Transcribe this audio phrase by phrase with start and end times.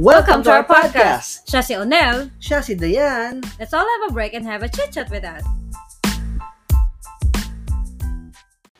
[0.00, 1.44] Welcome to our podcast!
[1.44, 2.32] Siya si Onel.
[2.40, 3.44] Siya si Dayan.
[3.60, 5.44] Let's all have a break and have a chit-chat with us.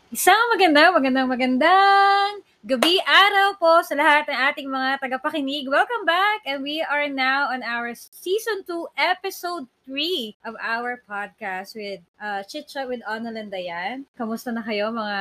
[0.09, 5.69] Isang magandang, magandang, magandang gabi, araw po sa lahat ng ating mga tagapakinig.
[5.69, 6.40] Welcome back!
[6.48, 12.48] And we are now on our Season 2, Episode 3 of our podcast with uh,
[12.48, 14.08] Chit Chat with Onel and Dayan.
[14.16, 15.21] Kamusta na kayo mga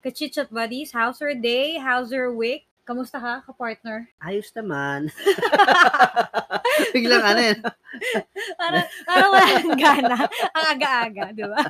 [0.00, 0.96] ka-chit chat buddies?
[0.96, 1.76] How's your day?
[1.76, 2.64] How's your week?
[2.84, 4.12] Kamusta ka, ka-partner?
[4.20, 5.08] Ayos naman.
[6.94, 7.60] Biglang ano yun.
[8.60, 10.16] Parang, parang wala nang gana.
[10.52, 11.64] Ang aga-aga, di ba?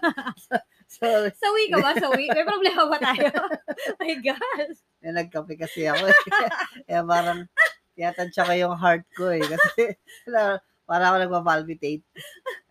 [0.90, 1.06] So,
[1.38, 1.94] Sawi ka ba?
[1.94, 2.34] Sawi?
[2.34, 3.30] May problema ba tayo?
[4.02, 4.78] My gosh.
[5.06, 6.02] eh, nagkape kasi ako.
[6.10, 6.18] eh.
[6.90, 7.46] Kaya parang
[7.94, 9.42] tiyatansya ko yung heart ko eh.
[9.42, 9.94] Kasi
[10.84, 12.04] parang ako nagpa-palpitate.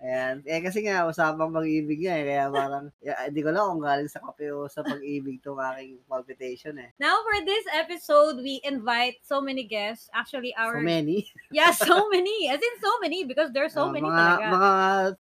[0.04, 0.46] Ayan.
[0.46, 2.26] Eh kasi nga, usapang pag-ibig nga eh.
[2.30, 5.98] Kaya parang, yeah, hindi ko lang kung galing sa kape o sa pag-ibig itong aking
[6.06, 6.94] palpitation eh.
[7.02, 10.10] Now, for this episode, we invite so many guests.
[10.14, 10.78] Actually, our...
[10.78, 11.26] So many.
[11.50, 12.50] Yeah, so many.
[12.50, 14.46] As in, so many because there's so Ah, many mga, talaga.
[14.50, 14.72] Mga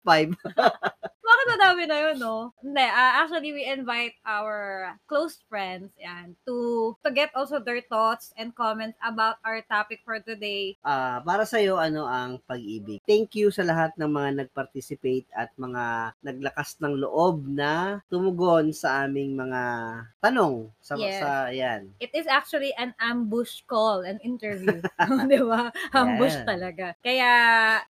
[0.05, 0.31] five.
[1.33, 2.53] Bakit madami na yun, no?
[2.61, 8.37] Hindi, ah, actually, we invite our close friends yan, to, to get also their thoughts
[8.37, 10.77] and comments about our topic for today.
[10.85, 13.01] Ah, para sa iyo ano ang pag-ibig?
[13.09, 19.09] Thank you sa lahat ng mga nag-participate at mga naglakas ng loob na tumugon sa
[19.09, 19.63] aming mga
[20.21, 21.17] tanong sa Yes.
[21.17, 21.89] sa yan.
[21.97, 24.85] It is actually an ambush call, an interview.
[25.33, 25.73] Di ba?
[25.97, 26.45] Ambush Yeah.
[26.45, 26.87] talaga.
[27.01, 27.31] Kaya,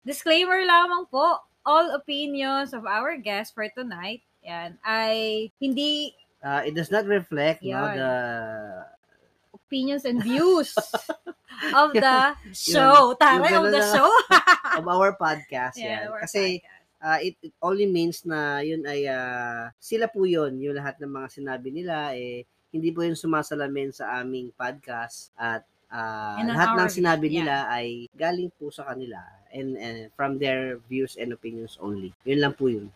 [0.06, 6.73] disclaimer lamang po, all opinions of our guest for tonight, yan, ay hindi Ah, it
[6.73, 8.01] does not reflect no Yan.
[8.01, 8.13] the
[9.53, 10.73] opinions and views
[11.77, 13.13] of the show.
[13.21, 14.09] Taray, of the show.
[14.81, 16.09] of our podcast Yeah, yan.
[16.09, 17.05] our Kasi podcast.
[17.05, 21.13] ah, it, it only means na yun ay ah, sila po yun, yung lahat ng
[21.13, 22.41] mga sinabi nila eh
[22.73, 27.35] hindi po yun sumasalamin sa aming podcast at on lahat ng sinabi yeah.
[27.43, 29.19] nila ay galing po sa kanila
[29.53, 32.16] and, and from their views and opinions only.
[32.25, 32.91] Yun lang po yun.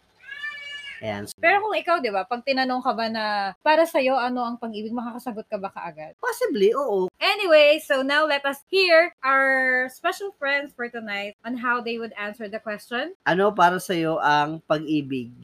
[1.03, 1.27] Ayan.
[1.37, 3.25] Pero kung ikaw, di ba, pag tinanong ka ba na
[3.59, 6.15] para sa'yo, ano ang pag-ibig, makakasagot ka ba kaagad?
[6.23, 7.11] Possibly, oo.
[7.19, 12.15] Anyway, so now let us hear our special friends for tonight on how they would
[12.15, 13.11] answer the question.
[13.27, 15.35] Ano para sa iyo ang pag-ibig?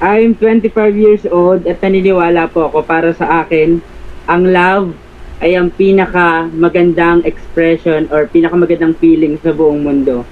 [0.00, 3.84] I'm 25 years old at naniniwala po ako para sa akin,
[4.28, 4.96] ang love
[5.40, 10.28] ay ang pinaka magandang expression or pinaka magandang feeling sa buong mundo.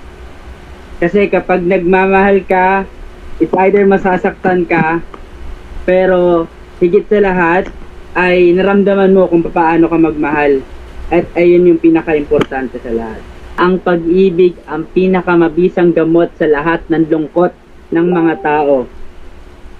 [1.00, 2.84] Kasi kapag nagmamahal ka,
[3.40, 5.00] it's either masasaktan ka,
[5.88, 6.44] pero
[6.76, 7.72] higit sa lahat
[8.12, 10.60] ay naramdaman mo kung paano ka magmahal.
[11.08, 13.24] At ayun yung pinaka-importante sa lahat.
[13.56, 17.56] Ang pag-ibig ang pinakamabisang gamot sa lahat ng lungkot
[17.88, 18.84] ng mga tao.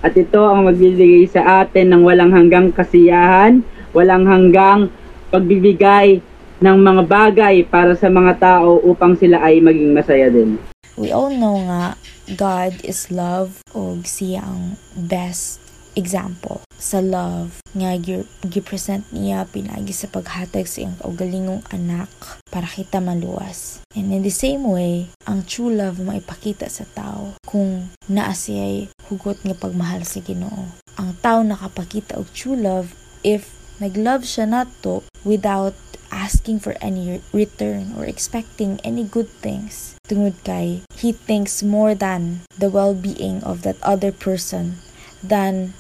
[0.01, 3.61] At ito ang magbibigay sa atin ng walang hanggang kasiyahan,
[3.93, 4.89] walang hanggang
[5.29, 6.21] pagbibigay
[6.59, 10.59] ng mga bagay para sa mga tao upang sila ay maging masaya din.
[10.99, 11.95] we all know nga
[12.37, 15.63] God is love o siya ang best
[15.97, 22.11] example sa love nga gi- gi-present niya pinagi sa paghatag sa iyang kaugalingong anak
[22.55, 23.83] para kita maluwas.
[23.99, 29.43] And in the same way, ang true love maipakita sa tao kung naa siya'y hugot
[29.43, 30.71] nga pagmahal sa Ginoo.
[30.95, 32.95] Ang tao nakapakita og true love
[33.27, 35.75] if nag-love siya nato without
[36.11, 39.97] asking for any return or expecting any good things.
[40.09, 44.81] Tungod kay, he thinks more than the well-being of that other person
[45.21, 45.77] than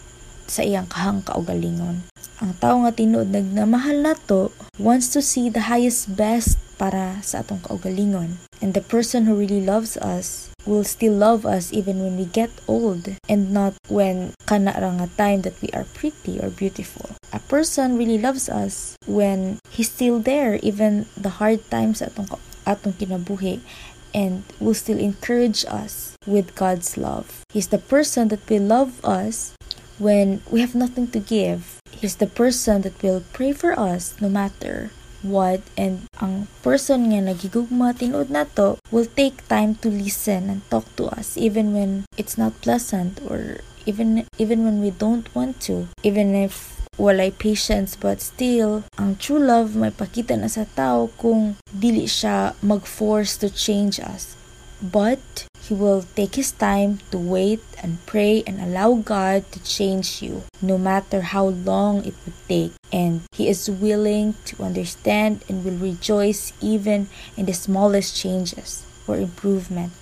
[0.48, 2.08] sa iyang kahang kaugalingon.
[2.40, 7.60] Ang tao nga tinuod nagnamahal nato wants to see the highest best para sa atong
[7.66, 8.38] kaugalingon.
[8.62, 12.52] And the person who really loves us will still love us even when we get
[12.68, 17.16] old and not when kana ra time that we are pretty or beautiful.
[17.32, 22.28] A person really loves us when he's still there even the hard times atong
[22.68, 23.64] atong kinabuhi
[24.12, 27.48] and will still encourage us with God's love.
[27.48, 29.56] He's the person that will love us
[29.96, 31.80] when we have nothing to give.
[31.90, 34.92] He's the person that will pray for us no matter
[35.22, 40.86] what and ang person nga nagigugma tinuod nato will take time to listen and talk
[40.94, 45.90] to us even when it's not pleasant or even even when we don't want to
[46.06, 51.54] even if walay patience but still ang true love may pakita na sa tao kung
[51.70, 54.34] dili siya mag-force to change us.
[54.82, 60.22] But he will take his time to wait and pray and allow God to change
[60.22, 62.72] you no matter how long it would take.
[62.90, 69.16] And he is willing to understand and will rejoice even in the smallest changes or
[69.16, 69.92] improvement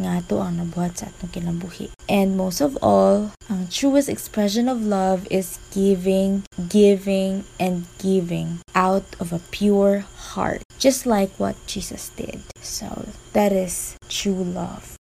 [0.00, 1.92] nga ato ang nabuhat sa atong kinabuhi.
[2.08, 9.04] And most of all, ang truest expression of love is giving, giving, and giving out
[9.20, 10.64] of a pure heart.
[10.80, 12.40] Just like what Jesus did.
[12.64, 14.96] So, that is true love.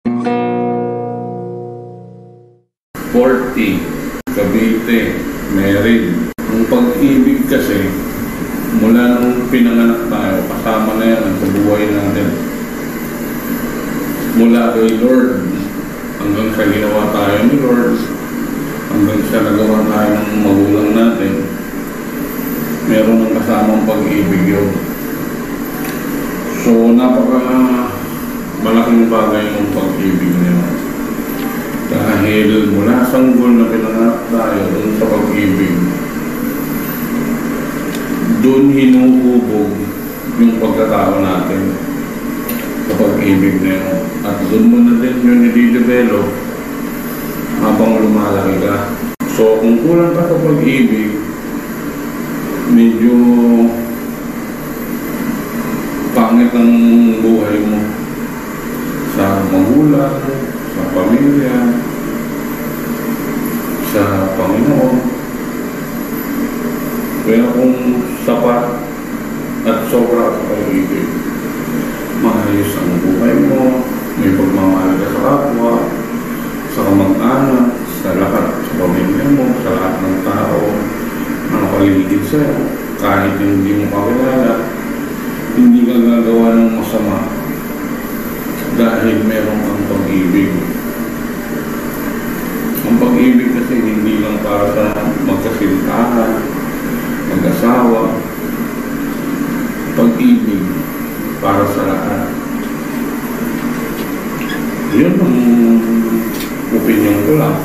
[3.14, 3.80] 40,
[4.34, 5.16] Cavite,
[5.54, 6.34] Merin.
[6.48, 7.88] Ang pag-ibig kasi,
[8.78, 12.47] mula nung pinanganak tayo, kasama na yan sa buhay natin.
[14.38, 15.50] Mula kay Lord,
[16.22, 17.98] hanggang sa ginawa tayo ni Lord,
[18.86, 21.42] hanggang sa nagawa tayo ng magulang natin,
[22.86, 24.70] meron ng kasamang pag-ibig yun.
[26.62, 27.50] So, napaka
[28.62, 30.70] malaking bagay ng pag-ibig niya.
[31.90, 35.74] Dahil mula sanggol na pinanganak tayo dun sa pag-ibig,
[38.38, 39.74] doon hinuhubog
[40.38, 41.87] yung pagkatao natin
[42.96, 44.00] pag-ibig na yun.
[44.24, 46.28] At doon mo na din yun nide-develop
[47.60, 48.76] habang lumalaki ka.
[49.34, 51.18] So, kung kulang ka sa pag-ibig,
[52.72, 53.14] medyo
[56.14, 56.74] pangit ang
[57.22, 57.80] buhay mo
[59.18, 60.18] sa magulang,
[60.74, 61.56] sa pamilya,
[63.90, 64.04] sa
[64.38, 64.96] Panginoon.
[67.28, 67.76] Kaya kung
[68.24, 68.64] sapat
[69.68, 71.27] at sobra sa pag-ibig,
[72.18, 73.86] maayos ang buhay mo,
[74.18, 75.74] may pagmamahal ka sa kapwa,
[76.74, 77.66] sa kamag-anak,
[78.02, 80.62] sa lahat, sa pamilya mo, sa lahat ng tao
[81.48, 82.58] na nakaligid sa'yo,
[82.98, 84.54] kahit hindi mo kakilala,
[85.54, 87.18] hindi ka gagawa ng masama
[88.78, 90.50] dahil meron kang pag-ibig.
[92.86, 94.84] Ang pag-ibig kasi hindi lang para sa
[95.26, 96.32] magkasintahan,
[97.30, 98.02] mag-asawa.
[99.98, 100.77] Pag-ibig
[101.38, 102.28] para sa lahat.
[104.98, 105.38] Yun ang
[106.74, 107.56] opinion ko lang.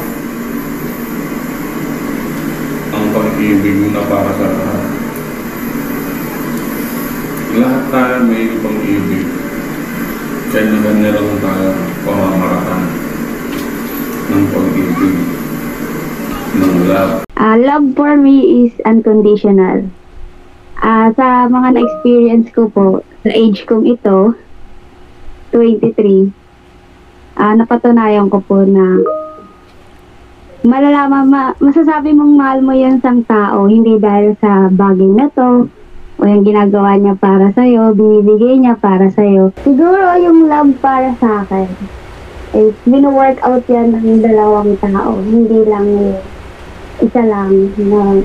[2.93, 4.85] Ang pag-ibig na para sa lahat.
[7.53, 9.27] Lahat tayo may pag-ibig.
[10.53, 11.69] Kanya-kanya lang tayo
[12.05, 12.83] pamamaraan
[14.29, 15.17] ng pag-ibig,
[16.61, 17.25] ng love.
[17.33, 19.89] Ah, love for me is unconditional.
[20.83, 24.35] Ah, sa mga na-experience ko po, sa age kong ito,
[25.55, 26.27] 23,
[27.39, 28.99] ah, napatunayan ko po na
[30.67, 35.71] malalaman, ma- masasabi mong mahal mo yung isang tao, hindi dahil sa bagay na to,
[36.19, 39.55] o yung ginagawa niya para sa'yo, binibigay niya para sa'yo.
[39.63, 41.71] Siguro yung love para sa akin,
[42.59, 46.19] is mino-work out yan ng dalawang tao, hindi lang
[46.99, 48.19] isa lang na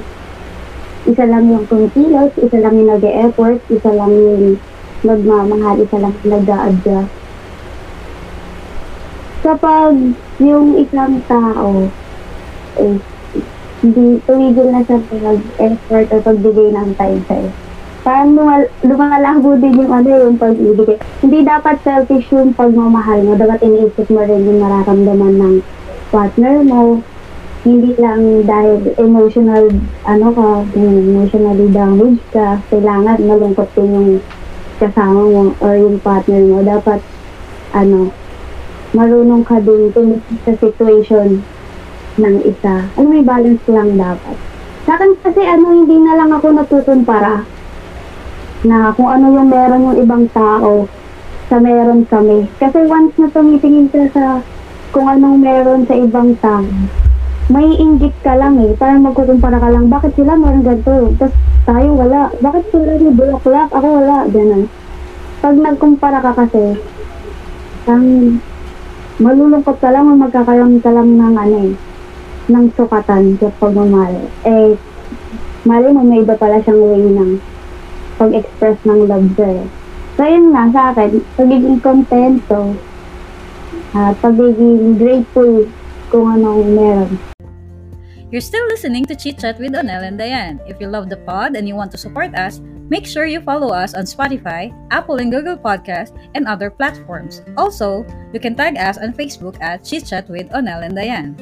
[1.08, 4.60] isa lang yung kumikilos, isa lang yung nag-e-effort, isa lang yung
[5.00, 7.12] magmamahal, isa lang yung nag-a-adjust.
[9.40, 9.92] Kapag
[10.38, 11.88] yung isang tao
[12.76, 13.00] eh,
[13.80, 17.50] hindi tumigil na sa pag-effort o pagbigay ng time sa'yo.
[18.02, 20.98] Parang lumal- lumalabo din yung ano yung pag-ibig.
[21.22, 23.36] Hindi dapat selfish yung pagmamahal mo.
[23.38, 25.54] Dapat iniisip mo rin yung nararamdaman ng
[26.10, 27.02] partner mo,
[27.68, 29.68] hindi lang dahil emotional,
[30.08, 34.10] ano ka, emotionally damaged ka, kailangan malungkot din yung
[34.80, 36.64] kasama mo or yung partner mo.
[36.64, 37.04] Dapat,
[37.76, 38.08] ano,
[38.96, 39.92] marunong ka din
[40.48, 41.44] sa situation
[42.16, 42.88] ng isa.
[42.96, 44.36] Ano, may balance lang dapat.
[44.88, 47.44] Sa akin kasi, ano, hindi na lang ako natutun para
[48.66, 50.90] na kung ano yung meron yung ibang tao
[51.46, 52.50] sa meron kami.
[52.58, 54.24] Kasi once na tumitingin ka sa
[54.90, 56.64] kung anong meron sa ibang tao,
[57.48, 58.76] may inggit ka lang eh.
[58.76, 61.16] Parang magkukumpara ka lang, bakit sila meron ganito?
[61.16, 62.28] Tapos tayo wala.
[62.44, 63.68] Bakit sila may bulaklak?
[63.72, 64.28] Ako wala.
[64.28, 64.68] Ganun.
[65.40, 66.76] Pag nagkumpara ka kasi,
[67.88, 68.36] ang
[69.16, 71.74] malulungkot ka lang o magkakaroon ka lang ng ano eh,
[72.52, 74.28] ng sukatan sa pagmamahal.
[74.44, 74.76] Eh,
[75.64, 77.32] mali mo may iba pala siyang way ng
[78.20, 79.64] pag-express ng love sa'yo.
[80.18, 82.74] So, yun nga sa akin, pagiging kontento,
[83.94, 85.70] at pagiging grateful
[86.10, 87.37] kung anong meron.
[88.28, 90.60] You're still listening to Chit Chat with Onel and Diane.
[90.68, 92.60] If you love the pod and you want to support us,
[92.92, 97.40] make sure you follow us on Spotify, Apple and Google Podcast, and other platforms.
[97.56, 98.04] Also,
[98.36, 101.40] you can tag us on Facebook at Chit Chat with Onel and Diane.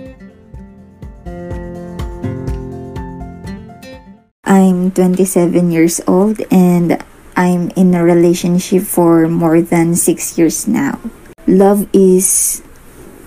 [4.46, 7.02] I'm 27 years old and
[7.34, 11.02] I'm in a relationship for more than 6 years now.
[11.50, 12.62] Love is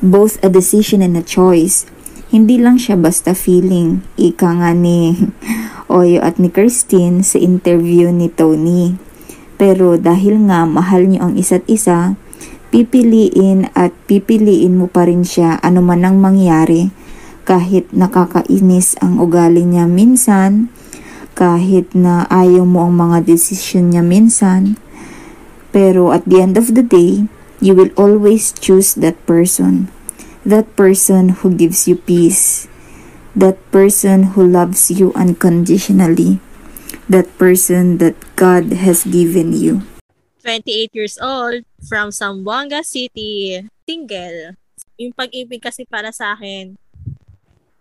[0.02, 1.86] both a decision and a choice.
[2.30, 4.06] Hindi lang siya basta feeling.
[4.14, 5.18] Ika nga ni
[5.90, 8.94] Oyo at ni Christine sa interview ni Tony.
[9.58, 12.14] Pero dahil nga mahal niyo ang isa't isa,
[12.70, 16.94] pipiliin at pipiliin mo pa rin siya ano man ang mangyari
[17.50, 20.70] kahit nakakainis ang ugali niya minsan,
[21.34, 24.78] kahit na ayaw mo ang mga desisyon niya minsan.
[25.74, 27.26] Pero at the end of the day,
[27.58, 29.90] you will always choose that person.
[30.50, 32.66] That person who gives you peace.
[33.38, 36.42] That person who loves you unconditionally.
[37.06, 39.86] That person that God has given you.
[40.42, 44.58] 28 years old, from Zamboanga City, single.
[44.98, 46.74] Yung pag-ibig kasi para sa akin,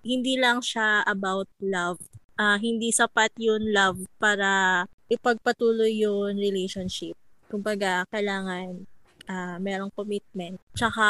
[0.05, 1.97] hindi lang siya about love.
[2.37, 7.17] Ah, hindi sapat yun love para ipagpatuloy yung relationship.
[7.49, 8.85] Kumbaga, kailangan
[9.25, 10.61] ah, merong commitment.
[10.77, 11.09] Tsaka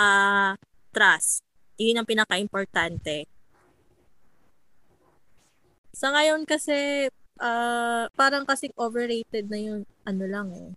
[0.95, 1.48] trust.
[1.79, 3.31] Yun ang pinaka-importante.
[5.95, 7.07] Sa ngayon kasi,
[7.39, 10.71] ah, parang kasing overrated na yung ano lang eh.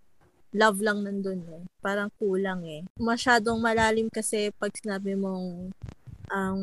[0.53, 1.63] Love lang nandun eh.
[1.81, 2.85] Parang kulang eh.
[3.01, 5.73] Masyadong malalim kasi pag sinabi mong
[6.29, 6.61] ang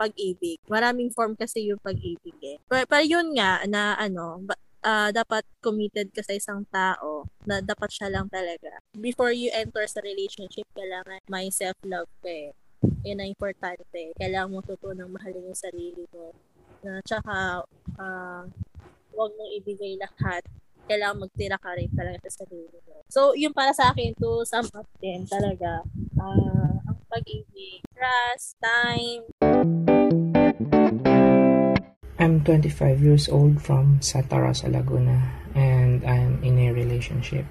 [0.00, 0.56] pag-ibig.
[0.70, 2.56] Maraming form kasi yung pag-ibig eh.
[2.70, 4.46] Pero, pero yun nga na ano,
[4.86, 8.80] ah, dapat committed ka sa isang tao na dapat siya lang talaga.
[8.96, 12.50] Before you enter sa relationship, kailangan may self-love ka eh.
[13.04, 14.12] Yan ang importante.
[14.16, 16.32] Kailangan mo tutunang mahalin yung sarili mo.
[16.80, 17.64] Na tsaka,
[18.00, 18.44] ah,
[19.12, 20.44] huwag mong ibigay lahat.
[20.88, 23.04] Kailangan magtira ka rin talaga sa sarili mo.
[23.12, 25.84] So, yung para sa akin, to sum up din talaga,
[26.18, 29.28] ah, ang pag-ibig, trust, time,
[32.20, 35.24] I'm 25 years old from Santa Rosa, Laguna,
[35.56, 37.48] and I'm in a relationship.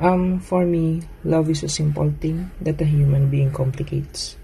[0.00, 4.40] Um, for me, love is a simple thing that a human being complicates.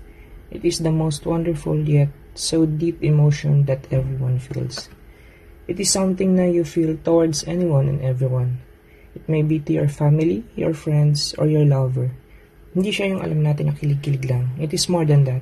[0.52, 4.92] It is the most wonderful yet so deep emotion that everyone feels.
[5.66, 8.60] It is something that you feel towards anyone and everyone.
[9.16, 12.12] It may be to your family, your friends, or your lover.
[12.76, 14.52] Hindi siya yung alam natin na kilig-kilig lang.
[14.60, 15.40] It is more than that.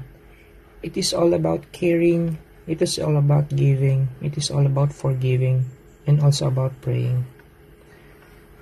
[0.86, 2.38] It is all about caring,
[2.70, 5.66] it is all about giving, it is all about forgiving,
[6.06, 7.26] and also about praying.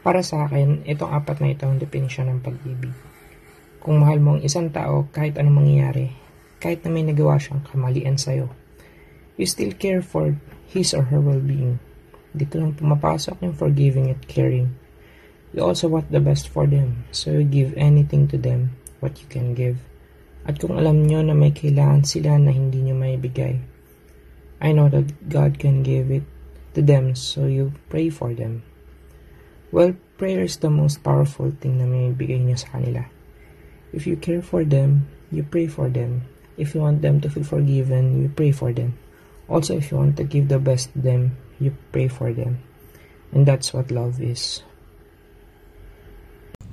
[0.03, 2.91] Para sa akin, itong apat na ito ang definisyon ng pag-ibig.
[3.79, 6.11] Kung mahal mo ang isang tao, kahit anong mangyayari,
[6.59, 8.51] kahit na may nagawa siyang kamalian sa'yo,
[9.39, 10.35] you still care for
[10.67, 11.79] his or her well-being.
[12.35, 14.75] Dito lang pumapasok yung forgiving at caring.
[15.55, 19.31] You also want the best for them, so you give anything to them what you
[19.31, 19.79] can give.
[20.43, 23.63] At kung alam nyo na may kailangan sila na hindi nyo maibigay,
[24.59, 26.27] I know that God can give it
[26.75, 28.67] to them, so you pray for them.
[29.73, 33.09] Well, prayer is the most powerful thing na may bigay nyo sa kanila.
[33.89, 36.29] If you care for them, you pray for them.
[36.61, 39.01] If you want them to feel forgiven, you pray for them.
[39.49, 42.61] Also, if you want to give the best to them, you pray for them.
[43.33, 44.61] And that's what love is.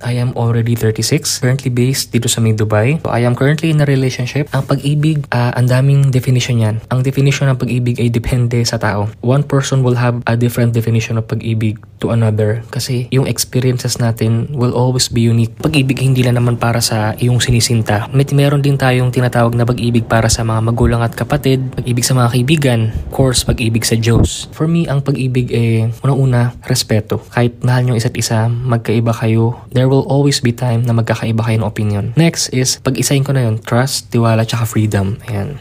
[0.01, 2.99] I am already 36, currently based dito sa May Dubai.
[3.03, 4.47] So I am currently in a relationship.
[4.55, 6.75] Ang pag-ibig, ah, ang daming definition yan.
[6.91, 9.11] Ang definition ng pag-ibig ay depende sa tao.
[9.19, 14.47] One person will have a different definition of pag-ibig to another kasi yung experiences natin
[14.55, 15.51] will always be unique.
[15.59, 18.07] Pag-ibig hindi lang naman para sa iyong sinisinta.
[18.15, 22.15] May meron din tayong tinatawag na pag-ibig para sa mga magulang at kapatid, pag-ibig sa
[22.15, 24.47] mga kaibigan, of course, pag-ibig sa Diyos.
[24.55, 27.19] For me, ang pag-ibig ay unang-una, respeto.
[27.35, 31.57] Kahit mahal nyo isa't isa, magkaiba kayo, there will always be time na magkakaiba kayo
[31.59, 32.05] ng opinion.
[32.15, 35.17] Next is, pag-isahin ko na yun, trust, tiwala, tsaka freedom.
[35.27, 35.57] Ayan.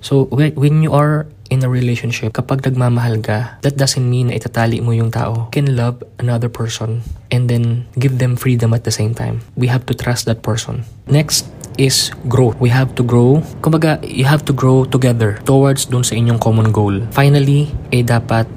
[0.00, 4.80] So, when you are in a relationship, kapag nagmamahal ka, that doesn't mean na itatali
[4.80, 5.50] mo yung tao.
[5.50, 9.44] You can love another person and then give them freedom at the same time.
[9.58, 10.88] We have to trust that person.
[11.10, 11.44] Next
[11.76, 12.56] is growth.
[12.62, 13.44] We have to grow.
[13.60, 16.96] Kumbaga, you have to grow together towards dun sa inyong common goal.
[17.12, 18.48] Finally, eh dapat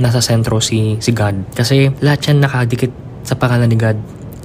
[0.00, 1.52] nasa sentro si si God.
[1.52, 2.90] Kasi lahat yan nakadikit
[3.22, 4.00] sa pangalan ni God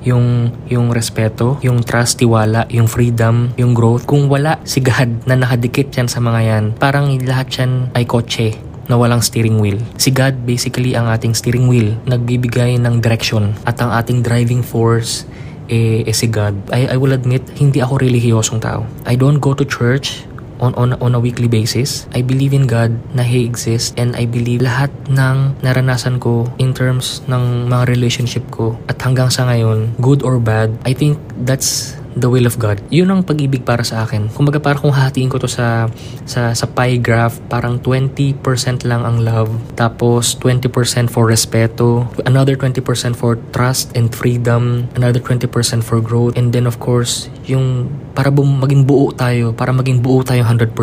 [0.07, 4.07] yung yung respeto, yung trust, tiwala, yung freedom, yung growth.
[4.07, 8.55] Kung wala si God na nakadikit yan sa mga yan, parang lahat yan ay kotse
[8.87, 9.77] na walang steering wheel.
[9.99, 15.27] Si God basically ang ating steering wheel, nagbibigay ng direction at ang ating driving force
[15.67, 16.55] eh, eh si God.
[16.71, 18.87] I, I will admit, hindi ako relihiyosong tao.
[19.03, 20.23] I don't go to church
[20.59, 22.07] on, on, on a weekly basis.
[22.13, 26.73] I believe in God na He exists and I believe lahat ng naranasan ko in
[26.73, 31.97] terms ng mga relationship ko at hanggang sa ngayon, good or bad, I think that's
[32.17, 32.81] the will of God.
[32.89, 34.33] Yun ang pag-ibig para sa akin.
[34.33, 35.87] Kumbaga parang kung hahatiin ko to sa
[36.25, 38.41] sa sa pie graph, parang 20%
[38.83, 42.81] lang ang love, tapos 20% for respeto, another 20%
[43.13, 45.47] for trust and freedom, another 20%
[45.85, 50.25] for growth, and then of course, yung para bum, maging buo tayo, para maging buo
[50.25, 50.73] tayo 100%,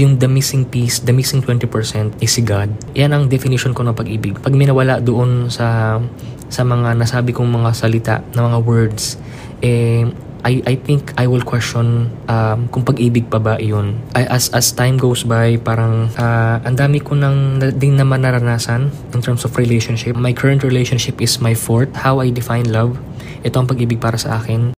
[0.00, 2.72] yung the missing piece, the missing 20% is si God.
[2.96, 4.40] Yan ang definition ko ng pag-ibig.
[4.40, 6.00] Pag minawala doon sa
[6.48, 9.20] sa mga nasabi kong mga salita, na mga words,
[9.60, 10.08] eh,
[10.48, 14.00] I, I think I will question um, kung pag-ibig pa ba yun.
[14.16, 18.24] I, as, as time goes by, parang uh, ang dami ko nang na, din naman
[18.24, 20.16] naranasan in terms of relationship.
[20.16, 21.92] My current relationship is my fourth.
[21.92, 22.96] How I define love.
[23.44, 24.72] Ito ang pag-ibig para sa akin.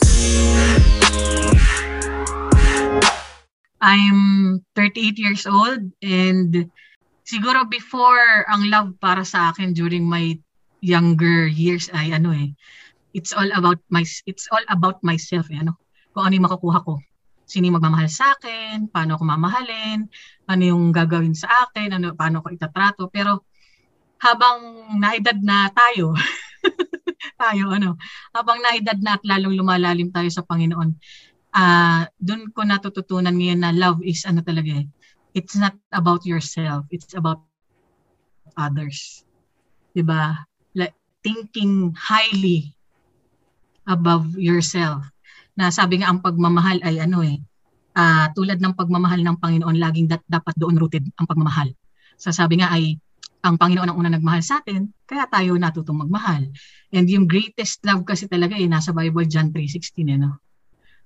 [3.78, 4.20] I'm
[4.74, 6.66] 38 years old and
[7.22, 10.34] siguro before ang love para sa akin during my
[10.82, 12.58] younger years ay ano eh
[13.14, 15.78] it's all about my it's all about myself eh, ano?
[16.14, 17.02] Kung ano yung makukuha ko.
[17.50, 20.06] Sino yung magmamahal sa akin paano ako mamahalin
[20.46, 23.10] ano yung gagawin sa akin ano paano ko itatrato.
[23.10, 23.50] Pero
[24.22, 24.60] habang
[25.00, 26.14] naedad na tayo
[27.42, 27.96] tayo ano
[28.36, 30.92] habang naedad na at lalong lumalalim tayo sa Panginoon
[31.50, 34.86] ah uh, doon ko natututunan ngayon na love is ano talaga eh
[35.34, 37.42] it's not about yourself it's about
[38.54, 39.26] others.
[39.96, 40.46] 'di ba
[40.78, 40.94] like
[41.26, 42.78] thinking highly
[43.90, 45.04] above yourself.
[45.58, 47.42] Na sabi nga ang pagmamahal ay ano eh
[47.98, 51.74] uh, tulad ng pagmamahal ng Panginoon laging dat- dapat doon rooted ang pagmamahal.
[52.16, 52.96] So sabi nga ay
[53.40, 56.48] ang Panginoon ang una nagmahal sa atin kaya tayo natutong magmahal.
[56.94, 60.40] And yung greatest love kasi talaga eh nasa Bible John 3:16 eh no?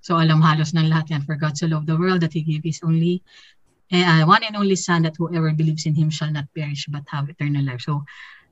[0.04, 1.22] So alam halos ng lahat yan.
[1.24, 3.24] For God so loved the world that He gave His only
[3.88, 7.30] uh, one and only Son that whoever believes in Him shall not perish but have
[7.30, 7.80] eternal life.
[7.80, 8.04] So,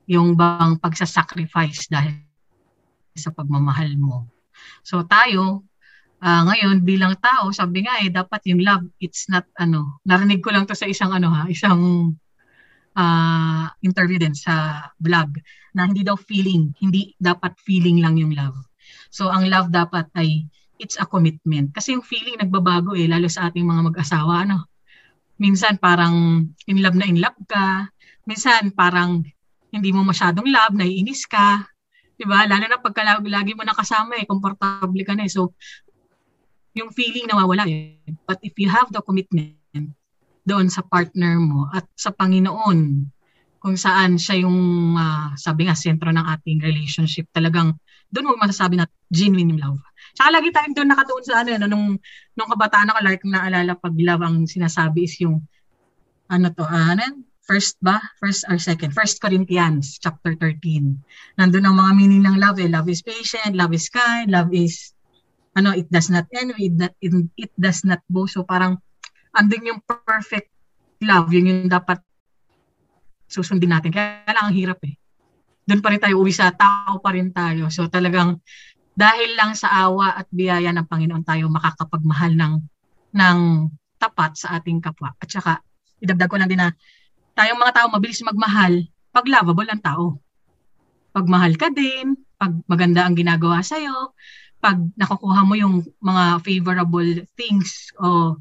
[0.09, 2.25] yung bang pagsasacrifice dahil
[3.17, 4.29] sa pagmamahal mo.
[4.81, 5.65] So, tayo,
[6.21, 10.53] uh, ngayon bilang tao, sabi nga eh, dapat yung love, it's not ano, narinig ko
[10.53, 12.13] lang to sa isang ano ha, isang
[12.97, 15.37] uh, interview din sa vlog
[15.73, 18.57] na hindi daw feeling, hindi dapat feeling lang yung love.
[19.13, 20.45] So, ang love dapat ay
[20.81, 21.71] it's a commitment.
[21.71, 24.69] Kasi yung feeling nagbabago eh, lalo sa ating mga mag-asawa, ano,
[25.37, 27.89] minsan parang in love na in love ka,
[28.25, 29.25] minsan parang
[29.73, 31.65] hindi mo masyadong love, naiinis ka,
[32.17, 32.45] 'di ba?
[32.45, 35.31] Lalo na pagka lagi mo nakasama eh, komportable ka na eh.
[35.31, 35.53] So
[36.73, 38.01] yung feeling nawawala eh.
[38.25, 39.57] But if you have the commitment
[40.43, 43.07] doon sa partner mo at sa Panginoon,
[43.63, 47.79] kung saan siya yung uh, sabi nga sentro ng ating relationship, talagang
[48.11, 49.79] doon mo masasabi na genuine love.
[50.13, 51.87] Tsaka lagi tayong doon nakatuon sa ano, ano nung,
[52.35, 55.41] nung kabataan ako, like naalala pag love ang sinasabi is yung,
[56.27, 57.99] ano to, uh, ano, first ba?
[58.19, 58.95] First or second?
[58.95, 61.39] First Corinthians, chapter 13.
[61.39, 62.71] Nandun ang mga meaning ng love eh.
[62.71, 64.95] Love is patient, love is kind, love is,
[65.55, 68.39] ano, it does not envy, it, it, it does not boast.
[68.39, 68.79] So parang,
[69.35, 70.49] andun yung perfect
[71.03, 71.99] love, yun yung dapat
[73.27, 73.91] susundin natin.
[73.91, 74.95] Kaya lang ang hirap eh.
[75.63, 77.71] Doon pa rin tayo uwi sa tao pa rin tayo.
[77.71, 78.39] So talagang
[78.93, 82.53] dahil lang sa awa at biyaya ng Panginoon tayo makakapagmahal ng
[83.17, 83.37] ng
[83.97, 85.15] tapat sa ating kapwa.
[85.17, 85.63] At saka
[86.03, 86.69] idagdag ko lang din na
[87.33, 90.05] tayong mga tao mabilis magmahal pag lovable ang tao.
[91.13, 94.17] Pag mahal ka din, pag maganda ang ginagawa sa iyo,
[94.57, 98.37] pag nakukuha mo yung mga favorable things o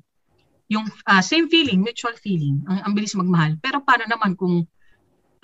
[0.72, 3.60] yung uh, same feeling, mutual feeling, ang, ang bilis magmahal.
[3.60, 4.64] Pero paano naman kung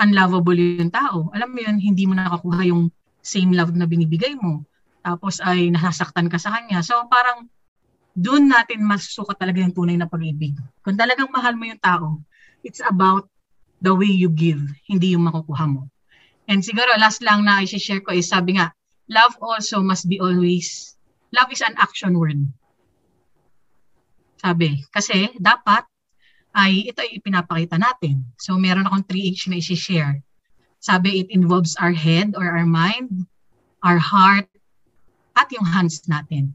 [0.01, 1.29] unlovable yung tao?
[1.37, 2.89] Alam mo yun, hindi mo nakakuha yung
[3.21, 4.65] same love na binibigay mo
[5.09, 6.85] tapos ay nasasaktan ka sa kanya.
[6.85, 7.49] So parang
[8.19, 10.59] doon natin masusukat talaga yung tunay na pag-ibig.
[10.83, 12.21] Kung talagang mahal mo yung tao,
[12.67, 13.31] it's about
[13.81, 15.87] the way you give, hindi yung makukuha mo.
[16.49, 18.73] And siguro last lang na i-share ko is sabi nga,
[19.11, 20.97] love also must be always,
[21.31, 22.41] love is an action word.
[24.41, 25.85] Sabi, kasi dapat
[26.57, 28.25] ay ito ay ipinapakita natin.
[28.41, 30.23] So meron akong 3H na i-share.
[30.79, 33.27] Sabi, it involves our head or our mind,
[33.83, 34.47] our heart,
[35.35, 36.55] at yung hands natin.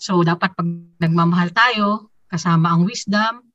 [0.00, 3.49] So, dapat pag nagmamahal tayo, kasama ang wisdom,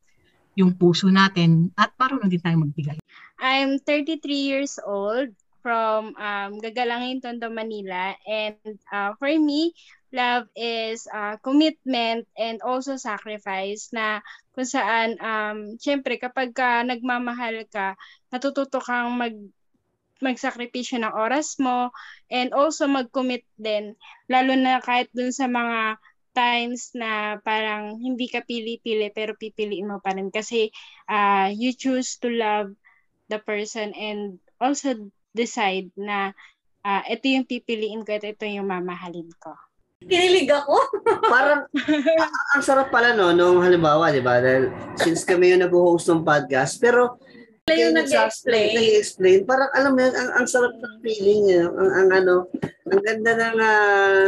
[0.55, 2.97] yung puso natin, at marunong din tayo magbigay.
[3.39, 8.15] I'm 33 years old from um, Gagalangin, Tondo, Manila.
[8.23, 9.75] And uh, for me,
[10.15, 14.23] love is uh, commitment and also sacrifice na
[14.55, 17.99] kung saan, um, syempre, kapag ka nagmamahal ka,
[18.31, 19.35] natututo kang mag
[20.23, 21.91] magsakripisyo ng oras mo
[22.31, 23.99] and also mag-commit din
[24.31, 25.99] lalo na kahit dun sa mga
[26.35, 30.69] times na parang hindi ka pili-pili pero pipiliin mo pa rin kasi
[31.07, 32.75] uh, you choose to love
[33.31, 34.93] the person and also
[35.31, 36.35] decide na
[36.83, 39.55] uh, ito yung pipiliin ko at ito yung mamahalin ko.
[40.05, 40.75] Kinilig ako.
[41.33, 41.65] Parang,
[42.53, 44.37] ang sarap pala no, nung halimbawa, di ba?
[44.37, 44.69] Dahil
[45.01, 47.17] since kami yung nag-host ng podcast, pero
[47.65, 48.77] sila yung nag-explain.
[48.77, 49.39] Nag-explain.
[49.49, 51.49] Parang alam mo yun, ang, ang sarap ng feeling.
[51.49, 51.73] Yun.
[51.73, 52.35] Ang, ang ano,
[52.85, 54.27] ang ganda ng, uh,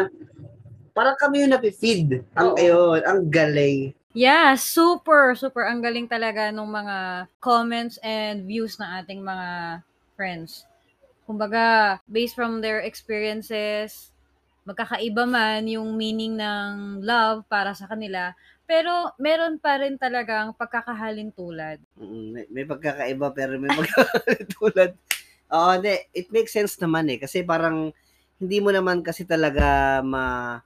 [0.98, 2.26] parang kami yung napifeed.
[2.34, 3.94] Ang, ayun, ang galing.
[4.18, 5.70] Yeah, super, super.
[5.70, 6.98] Ang galing talaga ng mga
[7.38, 9.86] comments and views ng ating mga
[10.18, 10.66] friends.
[11.30, 14.10] Kumbaga, based from their experiences,
[14.66, 18.34] magkakaiba man yung meaning ng love para sa kanila,
[18.66, 21.78] pero meron pa rin talagang pagkakahalin tulad.
[22.02, 24.98] Mm, may, may pagkakaiba pero may magkakatulad.
[25.54, 25.94] Oo, hindi.
[26.12, 27.22] It makes sense naman eh.
[27.22, 27.94] Kasi parang
[28.42, 30.58] hindi mo naman kasi talaga ma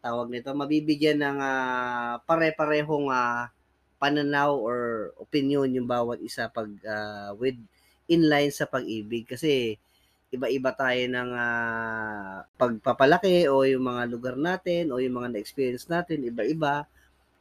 [0.00, 3.52] tawag nito, mabibigyan ng ah, pare-parehong ah,
[4.00, 7.56] pananaw or opinion yung bawat isa pag ah, with
[8.08, 9.76] inline sa pag-ibig kasi
[10.32, 16.26] iba-iba tayo ng ah, pagpapalaki o yung mga lugar natin o yung mga na-experience natin,
[16.26, 16.86] iba-iba.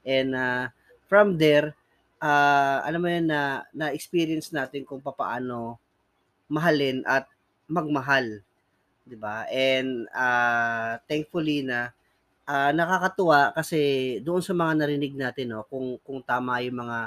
[0.04, 0.74] And ah,
[1.08, 1.74] from there,
[2.20, 5.80] ah, alam mo yun na na-experience natin kung papaano
[6.50, 7.30] mahalin at
[7.70, 8.42] magmahal,
[9.06, 9.46] 'di ba?
[9.48, 11.94] And ah, thankfully na
[12.50, 13.80] ah, nakakatuwa kasi
[14.26, 16.98] doon sa mga narinig natin no, kung kung tama yung mga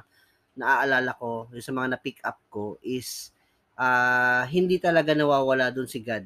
[0.54, 3.34] naaalala ko, yung sa mga na-pick up ko is
[3.74, 6.24] ah, hindi talaga nawawala doon si God,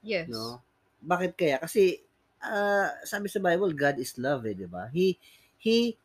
[0.00, 0.30] Yes.
[0.30, 0.62] no?
[1.02, 1.56] Bakit kaya?
[1.60, 2.00] Kasi
[2.40, 4.88] ah, sabi sa Bible, God is love, eh, 'di ba?
[4.88, 5.18] He
[5.58, 5.98] he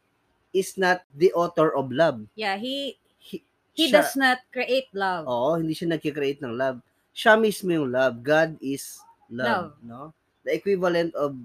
[0.51, 2.27] is not the author of love.
[2.35, 5.29] Yeah, he He, he siya- does not create love.
[5.29, 6.81] Oo, hindi siya nagki-create ng love.
[7.13, 8.17] Siya mismo yung love.
[8.19, 10.11] God is love, no?
[10.41, 11.37] The equivalent of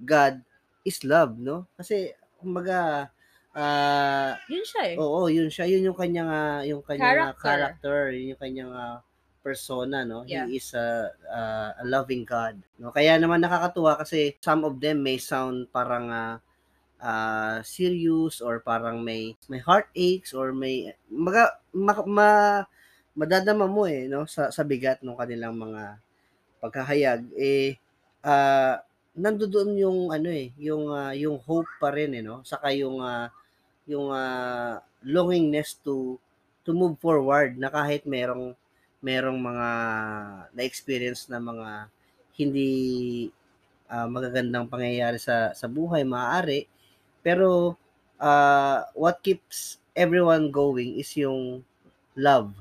[0.00, 0.40] God
[0.84, 1.66] is love, no?
[1.76, 3.10] Kasi kumbaga
[3.56, 4.96] ah Yun siya eh.
[5.00, 7.42] oo, yun siya, yun yung kanyang ah, yung kanyang ah, Character.
[7.42, 9.00] character, yun yung kanyang ah,
[9.40, 10.26] persona, no?
[10.26, 10.44] Yeah.
[10.50, 11.40] He is a, a,
[11.80, 12.92] a loving God, no?
[12.92, 16.36] Kaya naman nakakatuwa kasi some of them may sound parang ah,
[17.00, 22.30] ah, serious or parang may may heartaches or may maga, ma, ma,
[23.16, 25.96] madadama mo eh no sa sa bigat ng kanilang mga
[26.60, 27.80] pagkahayag eh
[28.20, 28.84] ah
[29.16, 32.44] nandoon yung ano eh yung ah, yung hope pa rin eh no?
[32.44, 33.32] Saka yung ah,
[33.88, 36.20] yung ah, longingness to
[36.62, 38.52] to move forward na kahit merong
[39.00, 39.68] merong mga
[40.52, 41.88] na-experience na mga
[42.36, 42.70] hindi
[43.88, 46.68] ah, magagandang pangyayari sa sa buhay maaari.
[47.24, 47.74] Pero
[48.20, 51.64] ah, what keeps everyone going is yung
[52.12, 52.52] love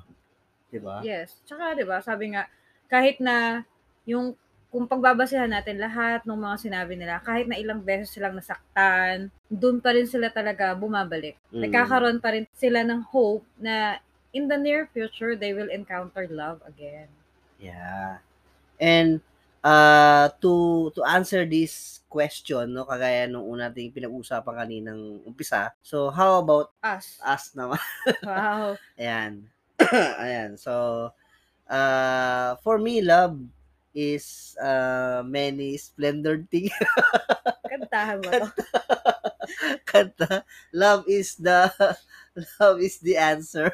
[0.76, 1.00] 'di ba?
[1.00, 1.39] Yes.
[1.48, 2.52] Tsaka, di ba, sabi nga,
[2.91, 3.63] kahit na
[4.04, 4.36] yung
[4.75, 9.79] kung pagbabasehan natin lahat ng mga sinabi nila, kahit na ilang beses silang nasaktan, doon
[9.79, 11.39] pa rin sila talaga bumabalik.
[11.47, 11.63] Mm.
[11.63, 14.03] Nagkakaroon pa rin sila ng hope na
[14.35, 17.07] in the near future, they will encounter love again.
[17.55, 18.19] Yeah.
[18.75, 19.23] And
[19.63, 25.71] uh to to answer this question, no, kagaya nung una nating pinag-usapan kaninang umpisa.
[25.79, 27.15] So how about Us.
[27.23, 27.79] us naman?
[28.27, 28.75] Wow.
[28.99, 29.47] Ayan.
[30.19, 30.59] Ayan.
[30.59, 31.15] So
[31.71, 33.55] uh for me love
[33.95, 36.69] is uh many splendid thing.
[37.71, 38.47] Kantahan mo to.
[39.88, 40.43] Kanta.
[40.75, 41.71] Love is the
[42.60, 43.71] love is the answer.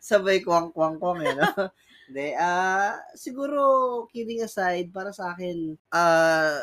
[0.00, 1.68] Sabay kwang kwang kwang eh, no?
[2.04, 6.60] Hindi, ah, siguro, kidding aside, para sa akin, ah,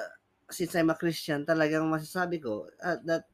[0.53, 3.25] since I'm a Christian, talagang masasabi ko, ah, that,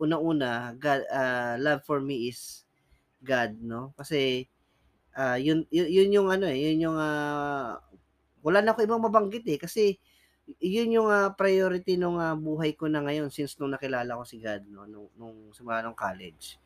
[0.00, 2.64] una-una, God, ah, love for me is
[3.20, 3.92] God, no?
[4.00, 4.48] Kasi,
[5.12, 7.84] ah, yun, yun, yun yung ano eh, yun yung, ah,
[8.42, 9.96] wala na ako ibang mabanggit eh, kasi,
[10.58, 14.42] yun yung ah, priority nung ah, buhay ko na ngayon since nung nakilala ko si
[14.42, 14.84] God, no?
[14.90, 16.58] Nung, nung simula nung college.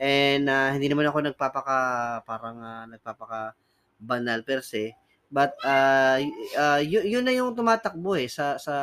[0.00, 1.78] And ah, hindi naman ako nagpapaka,
[2.26, 3.54] parang ah, nagpapaka,
[4.00, 4.96] banal per se.
[5.30, 6.18] But uh,
[6.58, 8.74] uh, y- yun na yung tumatakbo eh sa sa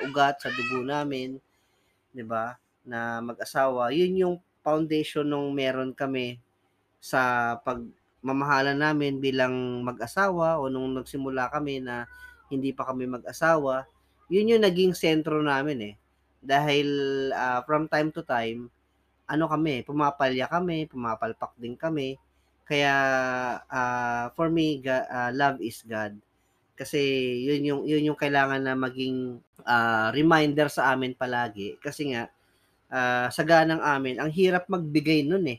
[0.00, 1.36] ugat, sa dugo namin,
[2.16, 2.56] 'di ba?
[2.88, 3.92] Na mag-asawa.
[3.92, 6.40] Yun yung foundation nung meron kami
[7.02, 7.54] sa
[8.22, 12.06] pagmamahalan namin bilang mag-asawa o nung nagsimula kami na
[12.46, 13.82] hindi pa kami mag-asawa.
[14.30, 15.94] Yun yung naging sentro namin eh.
[16.38, 16.86] Dahil
[17.34, 18.70] ah, from time to time,
[19.26, 22.14] ano kami, pumapalya kami, pumapalpak din kami.
[22.62, 22.94] Kaya
[23.66, 26.14] ah, for me, ga- ah, love is God.
[26.78, 27.02] Kasi
[27.42, 32.30] yun yung yun yung kailangan na maging ah, reminder sa amin palagi kasi nga
[32.94, 35.58] ah, sa ganang amin, ang hirap magbigay nun eh.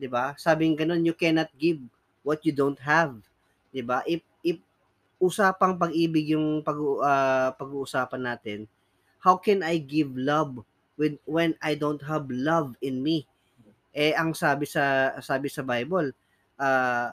[0.00, 0.32] 'Di ba?
[0.40, 1.76] Sabing ganun, you cannot give
[2.24, 3.20] what you don't have.
[3.68, 4.00] 'Di ba?
[4.08, 4.56] If if
[5.20, 8.64] usapang pag-ibig yung pag ah, pag-uusapan natin,
[9.20, 10.64] how can I give love
[10.96, 13.28] when when I don't have love in me?
[13.92, 16.16] Eh ang sabi sa sabi sa Bible,
[16.56, 17.12] uh,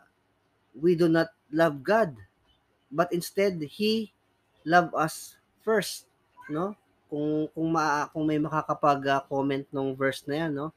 [0.72, 2.16] we do not love God,
[2.88, 4.16] but instead He
[4.64, 6.08] love us first,
[6.48, 6.80] no?
[7.12, 10.72] Kung kung ma, kung may makakapag-comment nung verse na yan, no?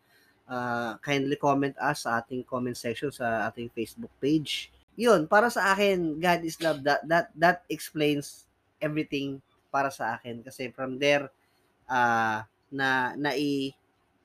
[0.51, 4.75] Uh, kindly comment us sa ating comment section sa ating Facebook page.
[4.99, 6.83] Yun, para sa akin, God is love.
[6.83, 8.51] That that that explains
[8.83, 9.39] everything
[9.71, 11.31] para sa akin kasi from there
[11.87, 12.43] uh,
[12.75, 13.71] na nai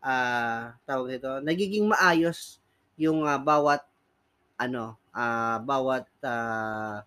[0.02, 2.58] ah tawag nito, nagiging maayos
[2.98, 3.86] yung ah, bawat
[4.58, 7.06] ano, ah bawat ah,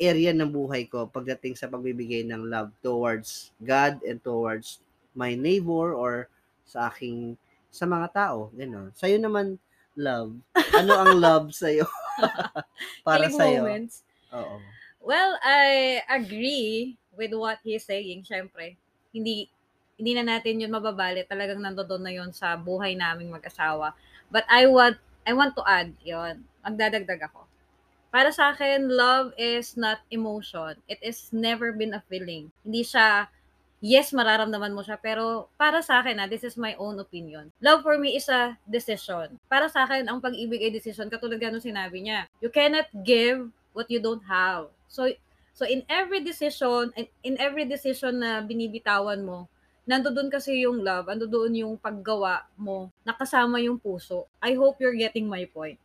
[0.00, 4.80] area ng buhay ko pagdating sa pagbibigay ng love towards God and towards
[5.12, 6.30] my neighbor or
[6.64, 7.36] sa aking
[7.70, 8.50] sa mga tao.
[8.52, 8.90] Ganon.
[8.92, 9.56] Sa'yo naman,
[9.94, 10.34] love.
[10.74, 11.86] Ano ang love sa'yo?
[13.06, 13.60] Para Kilig sa'yo.
[13.64, 13.94] moments.
[14.34, 14.56] Oo.
[15.00, 18.28] Well, I agree with what he's saying.
[18.28, 18.76] Siyempre,
[19.16, 19.48] hindi
[19.96, 21.24] hindi na natin yun mababali.
[21.24, 23.92] Talagang nandoon na yun sa buhay naming mag-asawa.
[24.28, 26.44] But I want I want to add yon.
[26.64, 27.44] Magdadagdag ako.
[28.10, 30.74] Para sa akin, love is not emotion.
[30.90, 32.50] It is never been a feeling.
[32.66, 33.30] Hindi siya,
[33.80, 37.48] yes, mararamdaman mo siya, pero para sa akin, na this is my own opinion.
[37.64, 39.40] Love for me is a decision.
[39.48, 41.08] Para sa akin, ang pag-ibig ay decision.
[41.08, 42.28] Katulad ganun sinabi niya.
[42.44, 44.68] You cannot give what you don't have.
[44.86, 45.08] So,
[45.56, 49.48] so in every decision, in, in every decision na binibitawan mo,
[49.88, 54.28] nandoon kasi yung love, nandoon yung paggawa mo, nakasama yung puso.
[54.38, 55.80] I hope you're getting my point.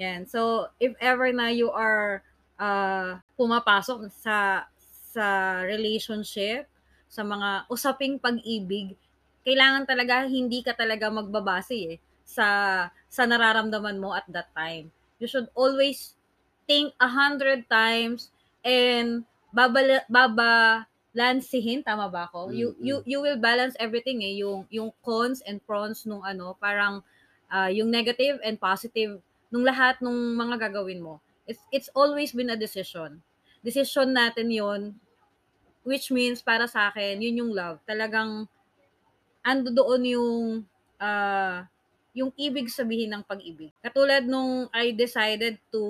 [0.00, 0.24] Yan.
[0.24, 2.24] So, if ever na you are
[2.56, 4.64] uh, pumapasok sa
[5.10, 6.69] sa relationship,
[7.10, 8.94] sa mga usaping pag-ibig,
[9.42, 12.46] kailangan talaga hindi ka talaga magbabase eh sa
[13.10, 14.94] sa nararamdaman mo at that time.
[15.18, 16.14] You should always
[16.70, 18.30] think a hundred times
[18.62, 22.54] and babala, babalansihin tama ba ako?
[22.54, 27.02] You you you will balance everything eh yung yung cons and pros nung ano parang
[27.50, 29.18] uh, yung negative and positive
[29.50, 31.18] nung lahat nung mga gagawin mo.
[31.50, 33.18] It's it's always been a decision.
[33.66, 34.94] Decision natin 'yon
[35.82, 37.80] which means para sa akin yun yung love.
[37.88, 38.48] Talagang
[39.40, 40.40] ando doon yung
[41.00, 41.64] uh,
[42.12, 43.70] yung ibig sabihin ng pag-ibig.
[43.80, 45.82] Katulad nung I decided to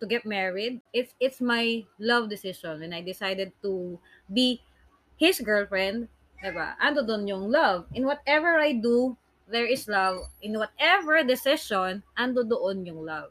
[0.00, 4.00] to get married, it's it's my love decision when I decided to
[4.32, 4.64] be
[5.20, 6.08] his girlfriend,
[6.40, 6.74] 'di ba?
[6.80, 7.84] Ando doon yung love.
[7.92, 10.32] In whatever I do, there is love.
[10.40, 13.30] In whatever decision, ando doon yung love.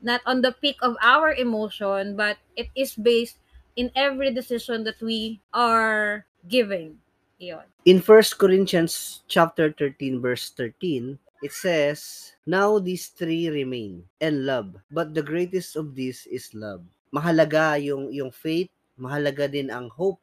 [0.00, 3.36] Not on the peak of our emotion, but it is based
[3.76, 6.98] in every decision that we are giving.
[7.40, 7.64] Iyon.
[7.88, 14.76] In 1 Corinthians chapter 13 verse 13, it says, Now these three remain, and love,
[14.92, 16.84] but the greatest of these is love.
[17.08, 18.68] Mahalaga yung, yung faith,
[19.00, 20.20] mahalaga din ang hope,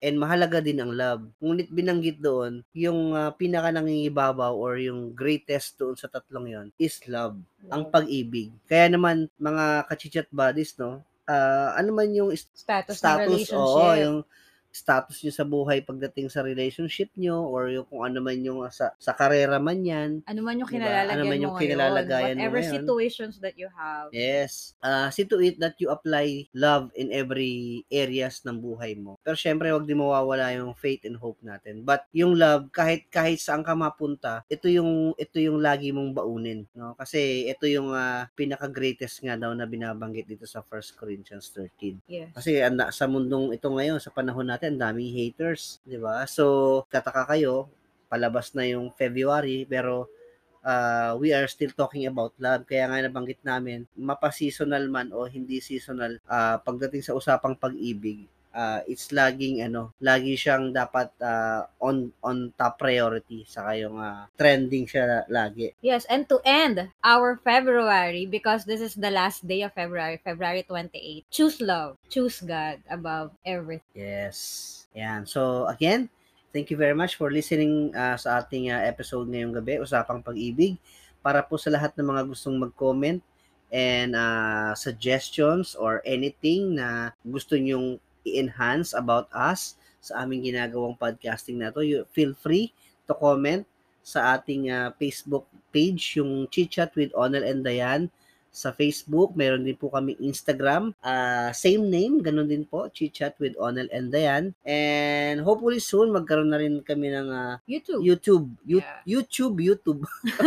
[0.00, 1.28] and mahalaga din ang love.
[1.44, 7.00] Ngunit binanggit doon, yung uh, pinaka nangingibabaw or yung greatest doon sa tatlong yon is
[7.04, 7.36] love,
[7.68, 8.48] ang pag-ibig.
[8.64, 13.80] Kaya naman, mga kachichat buddies, no, uh, ano man yung status, status ng relationship.
[13.80, 14.18] oo, yung
[14.74, 18.90] status nyo sa buhay pagdating sa relationship nyo or yung kung ano man yung sa,
[18.98, 20.26] sa karera man yan.
[20.26, 20.82] Ano man yung diba?
[20.82, 22.36] kinalalagyan ano man yung mo kinalalagayan.
[22.36, 22.78] Whatever mo ngayon.
[22.82, 24.10] situations that you have.
[24.10, 24.74] Yes.
[24.82, 29.14] Uh, see to it that you apply love in every areas ng buhay mo.
[29.22, 31.86] Pero syempre, wag din mawawala yung faith and hope natin.
[31.86, 36.64] But yung love, kahit kahit saan ka mapunta, ito yung ito yung lagi mong baunin,
[36.72, 36.96] no?
[36.96, 42.00] Kasi ito yung uh, pinaka-greatest nga daw na binabanggit dito sa 1 Corinthians 13.
[42.08, 42.32] Yes.
[42.32, 46.24] Kasi anda, sa mundong ito ngayon, sa panahon natin, ang daming haters, 'di ba?
[46.24, 47.68] So, kataka kayo,
[48.08, 50.08] palabas na yung February pero
[50.64, 52.64] uh, we are still talking about love.
[52.64, 58.80] Kaya nga nabanggit namin, mapa-seasonal man o hindi seasonal, uh, pagdating sa usapang pag-ibig, uh,
[58.86, 64.86] it's laging ano, lagi siyang dapat uh, on on top priority sa kayong uh, trending
[64.86, 65.74] siya lagi.
[65.82, 70.62] Yes, and to end our February because this is the last day of February, February
[70.62, 71.26] 28.
[71.28, 73.92] Choose love, choose God above everything.
[73.92, 74.70] Yes.
[74.94, 75.26] Yan.
[75.26, 76.06] So again,
[76.54, 80.78] thank you very much for listening uh, sa ating uh, episode ngayong gabi, Usapang Pag-ibig.
[81.18, 83.18] Para po sa lahat ng mga gustong mag-comment
[83.74, 91.60] and uh, suggestions or anything na gusto nyong i-enhance about us sa aming ginagawang podcasting
[91.60, 92.72] na to, you feel free
[93.08, 93.64] to comment
[94.04, 98.12] sa ating uh, Facebook page, yung Chit Chat with Onel and Dayan
[98.54, 99.34] sa Facebook.
[99.34, 100.94] Meron din po kami Instagram.
[101.02, 104.54] Uh, same name, ganun din po, Chit Chat with Onel and Dayan.
[104.62, 108.04] And hopefully soon, magkaroon na rin kami ng uh, YouTube.
[108.04, 108.46] YouTube.
[108.62, 109.00] You, Yeah.
[109.08, 110.00] YouTube, YouTube.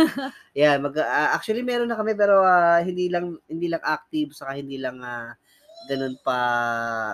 [0.56, 4.56] yeah, mag, uh, actually meron na kami pero uh, hindi lang hindi lang active saka
[4.56, 5.34] hindi lang uh,
[5.86, 6.38] ganun pa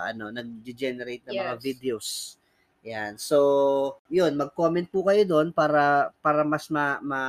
[0.09, 1.63] ano nag-generate ng mga Yes.
[1.63, 2.09] videos.
[2.85, 3.17] Yan.
[3.17, 7.23] So, yun, mag-comment po kayo doon para para mas ma, ma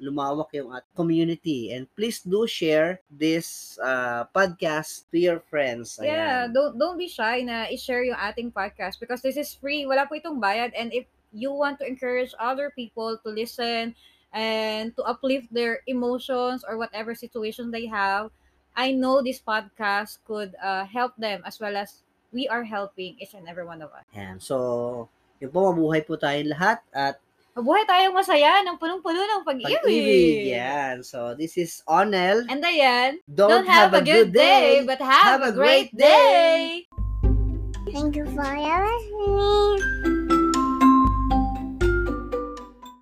[0.00, 1.68] lumawak yung at community.
[1.68, 6.00] And please do share this uh, podcast to your friends.
[6.00, 6.56] Yeah, Ayan.
[6.56, 9.84] don't don't be shy na i-share yung ating podcast because this is free.
[9.84, 13.92] Wala po itong bayad and if you want to encourage other people to listen
[14.32, 18.32] and to uplift their emotions or whatever situation they have,
[18.76, 22.00] I know this podcast could uh, help them as well as
[22.32, 24.04] we are helping each and every one of us.
[24.16, 24.40] Yeah.
[24.40, 25.08] So,
[25.40, 27.20] yun po, mabuhay po tayong lahat at
[27.52, 29.76] Mabuhay tayong masaya ng punong-puno ng pag-ibig.
[29.84, 31.04] Pag-ibig, yan.
[31.04, 32.48] So, this is Onel.
[32.48, 35.52] And ayan, don't, don't have, have a, a good day, day, but have, have a
[35.52, 36.88] great, great day.
[36.88, 37.92] day.
[37.92, 40.11] Thank you for listening.